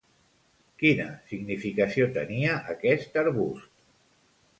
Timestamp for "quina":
0.83-1.03